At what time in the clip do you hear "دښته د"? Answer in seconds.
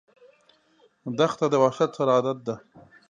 1.17-1.55